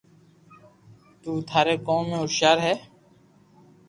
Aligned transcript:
تو 1.21 1.31
ٿاري 1.47 1.75
ڪوم 1.87 2.03
۾ 2.11 2.17
ھوݾيار 2.21 2.57
ھي 2.65 2.73